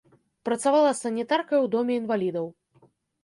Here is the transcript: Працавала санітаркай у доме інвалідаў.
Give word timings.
Працавала 0.47 0.93
санітаркай 0.99 1.59
у 1.65 1.69
доме 1.75 1.93
інвалідаў. 2.01 2.47